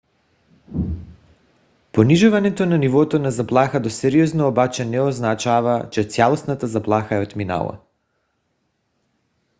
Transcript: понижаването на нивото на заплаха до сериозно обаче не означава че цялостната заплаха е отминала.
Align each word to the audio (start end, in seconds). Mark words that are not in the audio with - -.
понижаването 1.93 2.65
на 2.65 2.77
нивото 2.77 3.19
на 3.19 3.31
заплаха 3.31 3.81
до 3.81 3.89
сериозно 3.89 4.47
обаче 4.47 4.85
не 4.85 5.01
означава 5.01 5.89
че 5.91 6.03
цялостната 6.03 6.67
заплаха 6.67 7.15
е 7.15 7.23
отминала. 7.23 7.79